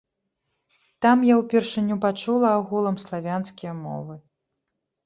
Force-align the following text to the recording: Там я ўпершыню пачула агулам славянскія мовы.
Там 1.05 1.17
я 1.27 1.35
ўпершыню 1.41 1.99
пачула 2.07 2.47
агулам 2.61 2.97
славянскія 3.05 3.71
мовы. 3.85 4.13